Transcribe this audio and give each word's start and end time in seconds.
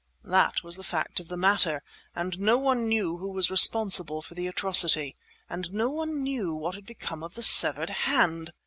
That 0.23 0.63
was 0.63 0.77
the 0.77 0.83
fact 0.83 1.19
of 1.19 1.27
the 1.27 1.37
matter. 1.37 1.83
And 2.15 2.39
no 2.39 2.57
one 2.57 2.87
knew 2.87 3.17
who 3.17 3.27
was 3.29 3.51
responsible 3.51 4.23
for 4.23 4.33
the 4.33 4.47
atrocity. 4.47 5.15
And 5.47 5.71
no 5.71 5.91
one 5.91 6.23
knew 6.23 6.55
what 6.55 6.73
had 6.73 6.87
become 6.87 7.21
of 7.21 7.35
the 7.35 7.43
severed 7.43 7.91
hand! 7.91 8.51